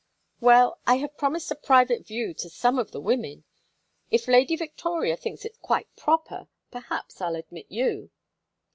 [0.39, 3.43] "Well, I have promised a private view to some of the women.
[4.09, 8.09] If Lady Victoria thinks it quite proper perhaps I'll admit you."